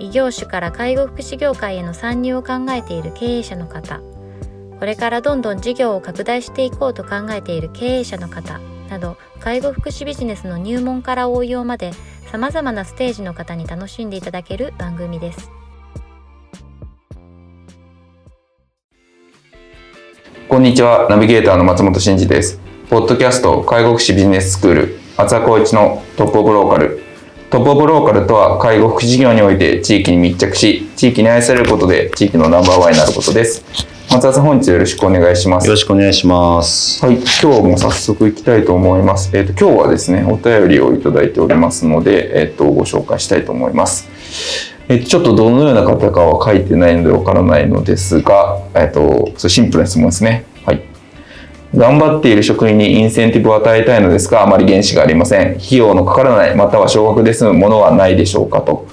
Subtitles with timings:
[0.00, 4.00] 異業種から介護福祉業界への参入を考えている経営者の方。
[4.78, 8.60] これからどんどん事業を拡大していこうと考えている経営者の方。
[8.88, 11.90] など介護福祉ビジネスの入門から応用まで
[12.30, 15.50] さまざまなステージの方に楽しんでいただける番組です。
[20.48, 21.08] こんにちは。
[21.10, 22.60] ナビゲーターの松本真嗣です。
[22.88, 26.97] ポッドキャスト介護福祉ビジネススクール松田光一のトップオブローカル。
[27.50, 33.64] トップオブローカルとは介護福祉事業において地域に密着し地域に愛されることで地域のナンバーワンになることです。
[34.10, 35.66] 松田さん本日よろしくお願いします。
[35.66, 37.02] よろしくお願いします。
[37.02, 39.34] はい今日も早速行きたいと思います。
[39.34, 44.10] えっ、ー、と今日はですねお便りをいただいておりますのでえっ、ー、とご紹介したいと思います。
[44.88, 50.44] えー、ちょっとどのような方かは書いてないのでわからないのですが、えっ、と、シンプルな質問ですね。
[51.74, 55.56] 頑張っている職員にインセンティブを与えたいのですが、あまり原資がありません。
[55.56, 58.86] 費用のかからない、または少額で済むものはないでしょうかと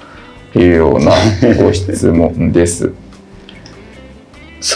[0.55, 1.13] いうような
[1.61, 2.91] ご質問です。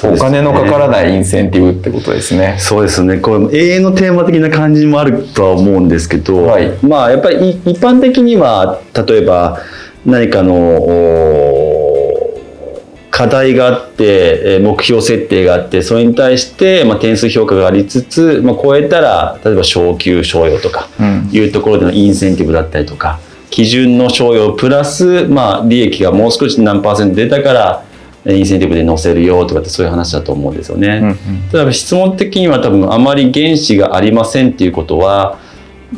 [0.03, 2.55] お金のかからないインセンティブってことですね。
[2.59, 3.17] そうですね。
[3.17, 9.59] これ永遠のテーマ的な感じもあるとは思うんですけど、はい、まあやっぱり一般的には例えば
[10.05, 10.53] 何かの
[13.19, 20.87] 課題があって目標設定があってそれに対してまあ点数評価がありつつ、まあ、超えたら例えば昇給賞与とか
[21.33, 27.85] いうところでのインセンティブだったりとか、基準の賞与プラス、まあ、利益がもう少し何パーセント出たから
[28.25, 30.99] インセンティブで載せるよとかってそういう話だと思うんですよね。
[31.03, 35.37] うんうん、ただ質問的には多分あまり原資がありませんっていうことは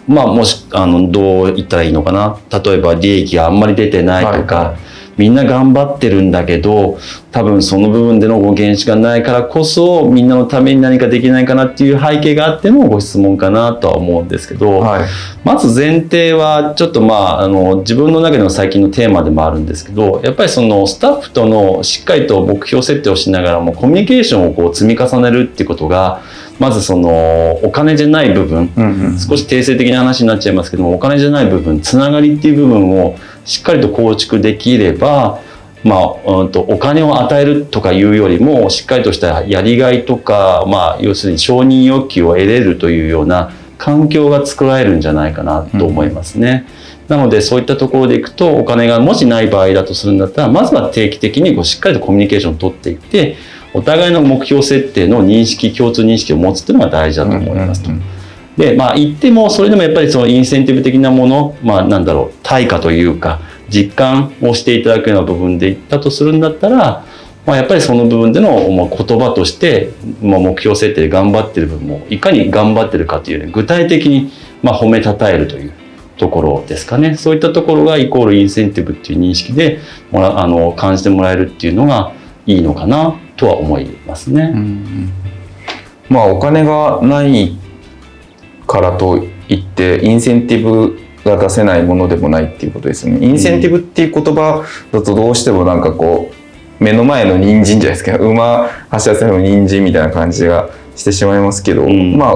[0.08, 2.40] まあもしあのどう言ったらいいのかな。
[2.64, 4.92] 例えば利益があんまり出てないとか、はいはい
[5.22, 6.98] みんな頑張ってるんだけど
[7.32, 15.10] 多分その部分でのご原資がないからこそみんなのために何かできないかなっていう背景があってのご質問かなとは思うんですけど、はい、
[15.44, 26.24] まず前提はちょっとまああの自分の中での最近のテーマでもあるんですけどやっぱりそのスタッフとのしっかりと目標設定をしながらもコミュニケーションをこう積み重ねるっていうことが
[26.58, 33.16] まずそのお金じゃない部分、うんうん、少し定性的な話になっちゃいますけどもお金じゃない部分つながりっていう部分を
[33.46, 35.42] しっかりと構築できれば
[35.84, 46.68] まあ、うんとお金を与えるとかいうよりもしっかりとしたやりがいとか、まあ、要するに承認欲求を得れるというような環境が作られるんじゃないかなと思いますね。
[47.10, 53.38] うん、なのでそういったところでいくとお金がもしない場合だとするんだったらまずは定期的にこうしっかりとコミュニケーションを取っていって
[53.74, 57.90] お互いの目標設定の認識共通認識を持つっていうのが大事だと思いますと。
[58.58, 63.40] でまあ言ってもそれでもやっぱりそのインセンティブ的なものまあなんだろう対価というか
[63.70, 67.06] 実感をしていただくような部分で言ったとするんだったら、
[67.46, 69.92] まあ、やっぱりその部分での言葉として、
[70.22, 75.74] まあ、目標設定で頑張ってる部分もいかに頑張ってるかという、ね、具体的にまあ褒めたたえるという
[76.18, 79.80] ところですかねそういったところがイコールインセンティブっていう認識で
[80.12, 82.14] もらあの感じてもらえるっていうのが
[82.46, 84.52] いいのかなとは思いますね。
[84.54, 85.14] うん
[86.10, 87.58] まあお金がない
[88.72, 89.18] からと
[89.50, 93.28] いってインセンティブが出せないものでもないっていうことですよね。
[93.28, 102.32] インセンティブっていう言葉だとどうしてもなんかこう目の前の人参じゃないですか馬走らせるの人参みたいな感じがしてしまいますけど、うん、まあ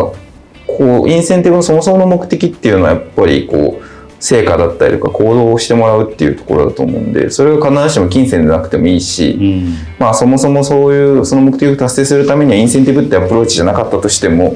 [0.67, 3.85] こうインセンティブのそもそもの目的っていうのはやっぱりこう
[4.19, 14.55] 成果だったりとか行動をしてもらうっていうところだと思うんでそれが必ずしも金銭でなくてもいいし、うん、まあそもそもそういうその目的を達成するためにはインセンティブってアプローチじゃなかったとしても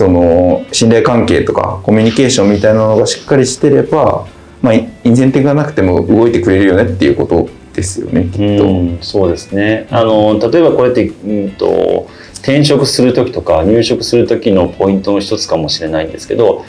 [0.00, 4.26] その信頼関係とかコミュニケーションみたいなのがしっかりしてれば、
[4.62, 8.64] まあ、インセンティブがなくても動いてくれるよねっていうことですよねきっと。
[8.66, 16.64] うそうですねあの例えばこれって、うんと、転職する時とか入職する時のポイントの一つかもしれないんですけど、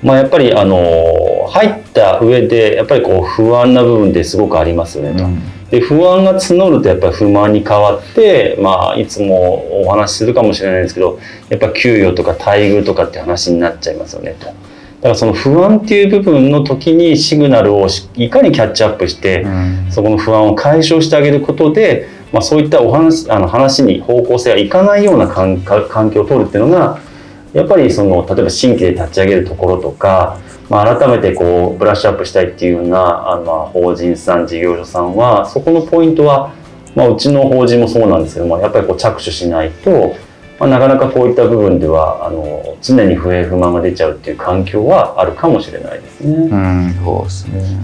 [0.00, 0.78] まあ、やっぱりあの
[1.48, 5.24] 入った上でやっぱりこう不安な部分ってすごくありますよねと。
[5.24, 11.18] うんで不安が募るとやっぱり不満に変わって、まあ、いつもお話しするかもしれないですけど
[11.50, 14.46] やっぱ給与とか待遇とかって話になっちゃいますよねと。
[14.46, 14.52] だ
[15.02, 17.86] からその不安っていう部分の時にシグナルを
[18.16, 26.98] いかにキャッチアップして、うん、そこの不安を解消してあげることで、まあ、そういったお話あの話に方向性がいかないような環境を取るっていうのが
[27.52, 36.52] やっぱりその例えば新規で立ち上げるところとかまあ、改めてこうブラッシュアップしたいっていうようなあの法人さん事業所さんはそこのポイントは
[36.98, 40.16] まあ、うちの法人もそうなんですけどもやっぱりこう着手しないと、
[40.58, 46.34] まあ、なかなかこういった部分ではあの常に不平不満が出ちゃうっていう環境はあるかもしれないですね。
[46.34, 47.78] うん、そうですね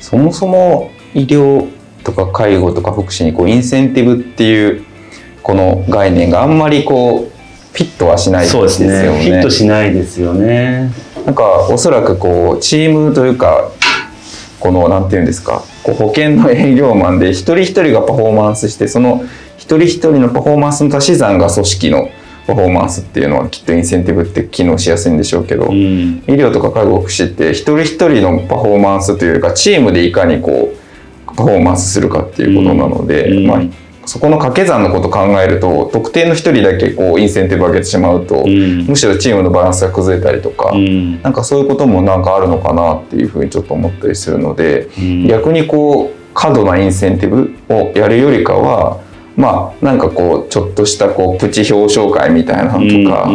[0.00, 1.70] そもそも医療
[2.04, 4.84] とか介護とか福祉にこうインセンティブっていう
[5.42, 7.32] この概念があんまりこう
[7.72, 8.68] フィットはしないですよね。
[8.68, 9.24] そうですね。
[9.24, 10.90] フィットしないですよね。
[11.26, 13.70] なんかおそらくこうチームというか
[14.60, 19.24] このなんていうんですかこう保険の営業マンで一人一人がパフォーマンスしてその
[19.56, 22.10] 一人一人のパフォーマンスの足し算が組織の
[22.46, 33.62] パフォーマンスっていうのはきっとインセンティブって機能しやすいんでしょうけど、うん、医療とか介護福祉って一人一人のパフォーマンスというかチームでいかにこうパフォーマンスするかっていうことなので、うん、まあ
[34.06, 49.00] そこの掛け算のことを考えると特定の一人だけこうインセンティブ上げてしまうと、うん、むしろチームのバランスが崩れたりとか、うん、なんかそういうこともなんかあるのかなっていうふうにちょっと思ったりするので、うん、逆にこう過度なインセンティブをやるよりかは
[49.36, 53.30] まあなんかこうちょっとしたこうプチ表彰会みたいなのとか、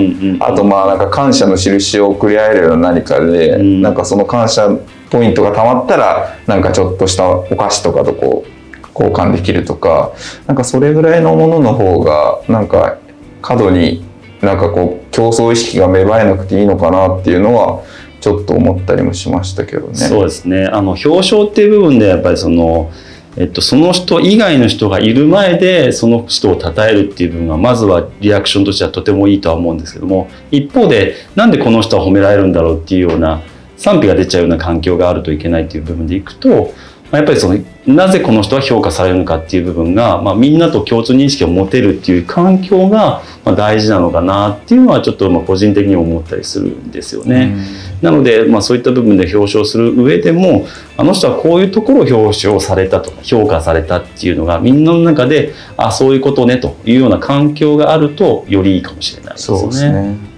[0.45, 4.69] あとまあなんか感謝の印を送り合えるような何かで、うん、なんかその感謝
[5.09, 8.56] ポイントがたまったらなんかちょっとしたお菓子とかとこう
[8.99, 10.13] 交換できるとか
[10.47, 12.97] なんかそれぐらいのものの方がなんか
[13.41, 14.05] 過度に
[14.41, 17.83] なんかこう競争意識が芽生えなくていいのかなっていうのは
[18.19, 19.95] ちょっと思ったりもしましたけどね。
[19.95, 22.91] そうですねあの表彰っていう部分でやっぱりその
[23.39, 33.44] えっと、その人以外の人がいる前でその人を称えるっていう部分はまずはリアクションとしてはとてもいいとは思うんですけども一方でなんでこの人は褒められるんだろうっていうような
[33.77, 36.73] 賛否が出ちゃうような環境があるといけないっていう部分でいくと
[37.12, 47.56] やっぱりそのなぜこの人は評価されるのかっていう部分が、まあ、みんなと共通認識を持てるっていう環境が、まあ、大事なのかなっていうのはちょっとまあ個人的に思ったりするんですよね。
[48.01, 50.68] なので、まあ、そういった部分で表彰する上でも
[50.98, 59.57] あの人はこういうところを表彰されたとか評価されたっていうのがみんなの中であそういうことねというような環境があるとよりいいかもしれないですね。
[59.59, 60.36] そうですね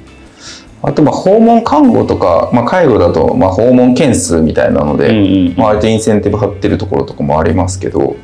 [0.82, 8.16] あとまあ訪問看護とか、まあ、介護だとまあ訪問件数みたいなので、うんうん、まあ、インセンティブ張ってるところとかもありますけど、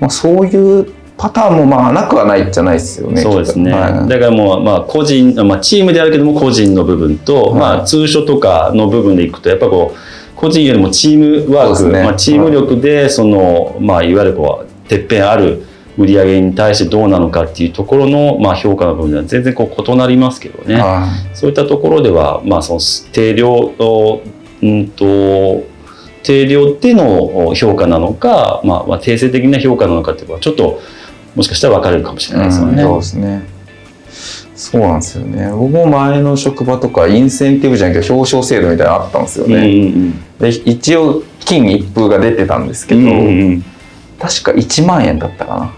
[0.00, 3.20] まあ、そういうパターンもまあなくはないじゃないですよね。
[3.20, 3.72] そうですね。
[3.72, 15.66] はい、だからもうまあ個人、まあチームであるけども個人の部分と、はい、まあ通所とかの部分でいくとやっぱこう個人よりもチームワーク、ね、まあチーム力でその、まあいわゆるこうてっぺんある
[15.98, 22.80] 売り上げに対してどうなのかっていうところの、まあ、評価の部分では全然こう異なりますけどね、はい、そういったところでは、まあ、その
[23.12, 23.74] 定量
[24.62, 25.64] うんと
[26.22, 30.80] 定量での評価なのか、まあ、まあ定性的な評価なのかっていうのはちょっと
[31.34, 32.82] もしかしたら分かれるかもしれないですよね。
[32.82, 33.42] うん、そうですね。
[34.54, 35.50] そうなんですよね。
[35.52, 39.56] 僕も前の職場とかインセンティブじゃなくて表彰制度みたいなのあったんですよね。
[39.56, 39.66] うんう
[40.06, 43.64] ん、で一応金一封が出てたんですけど、うんうん
[44.18, 45.74] 確か1万円だったかな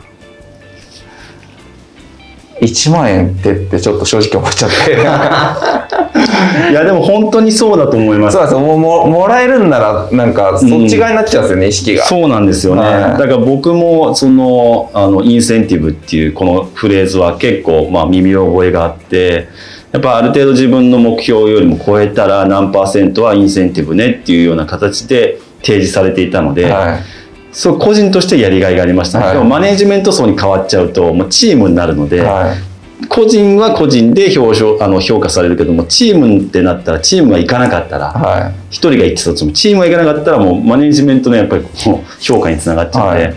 [2.61, 4.93] 1万円ってってちょっと正直思っちゃって。
[6.71, 8.37] いやでも本当にそうだと思います。
[8.37, 12.05] そうですもももらえるんならなんかそっち側になっちゃうんですよね、うん、意識が。
[12.05, 19.49] そうなんですよね、はい、だから僕もそのあのインセンティブっていうこのフレーズは結構まあ耳覚えがあって
[19.93, 27.20] やっぱある程度自分の目標よりも超えたら何パーセントはインセンティブねっていうような形で提示されていたので、はい
[27.53, 41.65] そう個人としてやりがいがありました、ね、はい、でもマネジメント層に変わっちゃうともうチームになるので、はい、個人は個人で表彰あの評価されるけどもチームってなったらチームが行かなかったら、はい、1人が行ってたともチームが行かなかったらもうマネジメントのやっぱり
[42.21, 43.35] 評価につながっちゃって、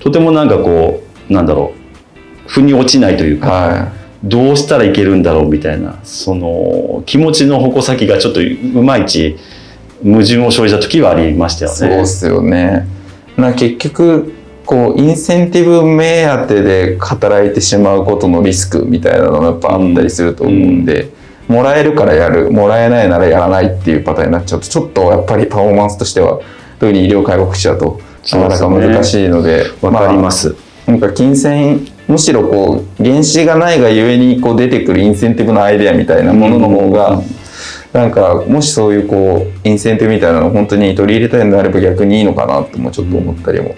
[0.00, 3.94] とてもなんかこうなんだろう腑に落ちないというか。
[4.24, 9.36] どうしたらいけるんだろうみたいなその気持ちの矛先がちょっといまいち
[10.02, 11.76] 矛盾を生じた時はありましたよね。
[11.76, 12.95] そうですよね
[13.36, 14.32] な結局
[14.64, 21.08] こうインセンティブ目当てで働いてしまうことのリスクみたいなのがやっぱあったりすると思うんで、うん。
[21.50, 26.40] うん、もらえるからやるもらえないならやらないっていうパターンになっちゃうとちょっとやっぱりパフォーマンスとしては
[26.80, 28.00] 特に医療介護福祉だと
[28.32, 30.54] なかなか難しいのでわ、ね、かります、ま
[30.88, 37.45] あ、なんか金銭むしろこう原資がないがゆえにこう出てくるインセンティブのアイデアみたいなものの方が、うん
[37.96, 43.74] なんかもしそういうこうインセンティブみたいなのを本当に取り入れたいのであれば逆にいいのかなともちょっと思ったりも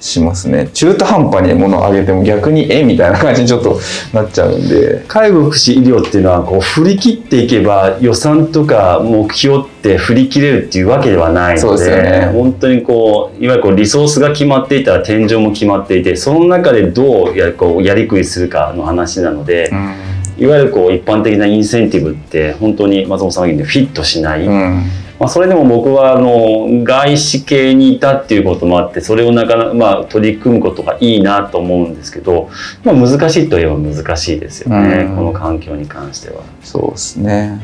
[0.00, 0.68] しますね。
[0.74, 3.80] 中途半端に物をあげても逆にえみたいな感じにちょっと
[4.12, 5.02] なっちゃうんで。
[5.08, 19.70] 介護福祉医療っていうのはこう振り切っていけば予算とか目標って振り切れるっていうわけではないので、ね、本当にこういわゆるこうリソースが決まっていたら天井も決まっていてその中でどうやこうやりくりするかの話なので。
[19.72, 24.84] うんいわゆるこう一般的なインセンティブって本当に松本さんが言うようにフィットしない、うん、
[25.18, 32.50] ままあ、それでも僕はあの外資系にいたっていうこともあってそれをなかなか、まあ、取り組むことがいいなと思うんですけど、
[32.82, 36.42] まあ、難しいといえば難しいですよね、この環境に関しては。
[36.62, 37.60] そうですね。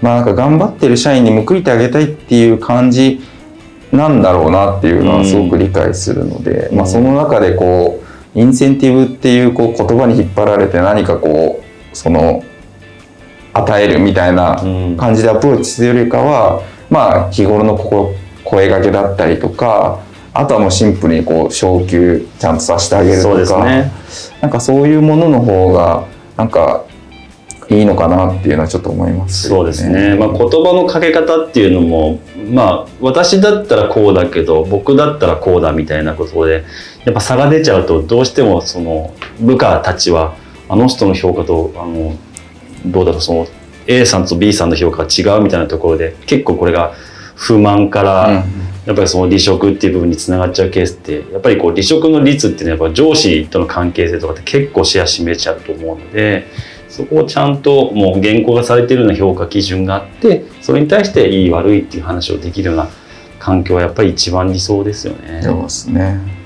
[0.00, 3.20] まあなんか頑張ってる社員に報いてあげたいっていう感じ
[3.92, 7.99] なんだろうなっていうのはすごく理解するので、うん、まあ、その中でこう
[8.34, 12.44] インセンティブっていうこう言葉に引っ張られて何かこうその
[13.52, 14.56] 与えるみたいな
[14.96, 17.76] 感じでアプローチするよりかは、まあ日頃の
[18.44, 20.00] 声がけだったりとか
[20.32, 23.90] あとはもうシンプルにこう昇給ちゃんとさせてあげるとか、ね、
[24.40, 26.06] なんかそういうものの方が
[26.36, 26.84] なんか
[27.70, 30.16] いいのかなっていうのはちょっと思います、ね、そうですね。
[30.16, 36.64] まあ、言葉のかけ方っていうのも、まあ、私だったらこうだけど、僕だったらこうだみたいなことで、
[37.04, 40.34] やっぱ差が出ちゃうと、どうしてもその部下たちは、
[40.68, 42.16] あの人の評価と、あの、
[42.86, 43.46] どうだろう、その
[43.86, 46.94] A さんと B さんの評価が違うみたいなところで、結構これが
[47.36, 48.44] 不満から、
[48.86, 56.46] やっぱりその離職っていう部分につながっちゃうケースってやっぱりこう離職の率っていうのはやっぱ上司との関係性とかって結構シェア占めちゃうと思うので
[56.90, 62.88] そこをちゃんともう原稿がされているような評価基準があってそれに対していい悪いっていう話をできるような
[63.38, 65.40] 環境はやっぱり一番理想ですよね。
[65.42, 66.40] そうですね。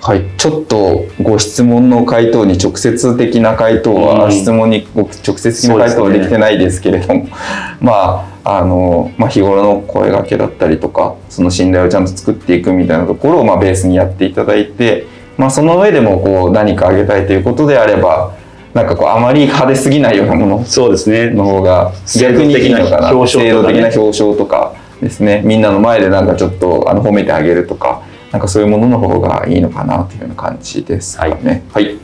[0.00, 7.30] はい、ちょっとご質問の回答に直接的な回答は、うん、質問に直接的な回答はできてないですけれども、ね、
[7.80, 15.06] まああの、まあ、日頃の声がけだったりとかその信頼をちゃんと作っていくみたいなところを、まあ、ベースにやっていただいて、
[15.36, 18.35] まあ、その上でもこう何かあげたいということであれば
[18.76, 20.64] なんかこうあまり派手すぎないようなもの。
[20.66, 21.30] そうですね。
[21.30, 23.26] の方が逆にいいのかな。
[23.26, 25.40] 制度的な表彰とかですね。
[25.46, 28.02] みんなの前でなんかちょっとあの褒めてあげるとか
[28.32, 31.64] なんかそういうものの方がいいのかなというような感じですかね。
[31.72, 31.98] はい、はい、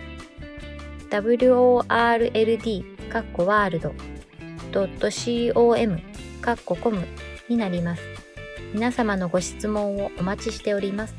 [1.11, 3.95] world かっこワールド
[4.73, 6.00] .com
[6.40, 7.07] かっこコム
[7.49, 8.02] になります。
[8.75, 11.14] 皆様のご質問をお待ちしております。